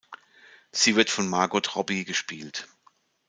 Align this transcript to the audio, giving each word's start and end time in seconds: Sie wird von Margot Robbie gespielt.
Sie 0.71 0.95
wird 0.95 1.11
von 1.11 1.29
Margot 1.29 1.75
Robbie 1.75 2.05
gespielt. 2.05 2.67